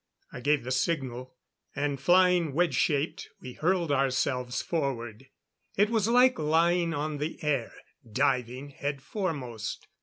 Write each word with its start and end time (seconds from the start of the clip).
I 0.33 0.39
gave 0.39 0.63
the 0.63 0.71
signal; 0.71 1.35
and 1.75 2.01
flying 2.01 2.53
wedge 2.55 2.73
shaped, 2.73 3.29
we 3.39 3.53
hurled 3.53 3.91
ourselves 3.91 4.59
forward. 4.59 5.27
It 5.77 5.91
was 5.91 6.07
like 6.07 6.39
lying 6.39 6.91
on 6.91 7.19
the 7.19 7.37
air, 7.43 7.71
diving 8.11 8.69
head 8.71 9.03
foremost. 9.03 9.85